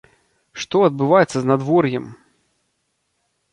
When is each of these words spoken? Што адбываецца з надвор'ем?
Што 0.63 0.81
адбываецца 0.87 1.37
з 1.45 1.51
надвор'ем? 1.51 2.05